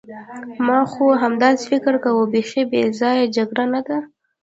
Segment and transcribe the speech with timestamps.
[0.67, 3.97] ما خو همداسې فکر کاوه، بیخي بې ځایه جګړه نه ده.